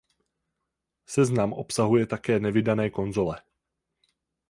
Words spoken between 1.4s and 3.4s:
obsahuje také nevydané konzole.